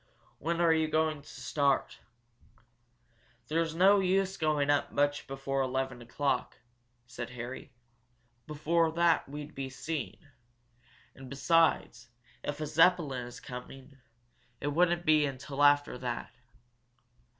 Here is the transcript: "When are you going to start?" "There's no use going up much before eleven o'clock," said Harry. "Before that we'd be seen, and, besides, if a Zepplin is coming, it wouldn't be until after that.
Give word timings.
"When 0.39 0.59
are 0.59 0.73
you 0.73 0.87
going 0.87 1.21
to 1.21 1.27
start?" 1.29 1.99
"There's 3.49 3.75
no 3.75 3.99
use 3.99 4.35
going 4.35 4.71
up 4.71 4.91
much 4.91 5.27
before 5.27 5.61
eleven 5.61 6.01
o'clock," 6.01 6.57
said 7.05 7.29
Harry. 7.29 7.71
"Before 8.47 8.91
that 8.93 9.29
we'd 9.29 9.53
be 9.53 9.69
seen, 9.69 10.17
and, 11.13 11.29
besides, 11.29 12.09
if 12.43 12.59
a 12.59 12.65
Zepplin 12.65 13.27
is 13.27 13.39
coming, 13.39 13.95
it 14.59 14.69
wouldn't 14.69 15.05
be 15.05 15.27
until 15.27 15.61
after 15.61 15.99
that. 15.99 16.33